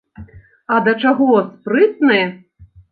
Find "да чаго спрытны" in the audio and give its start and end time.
0.87-2.21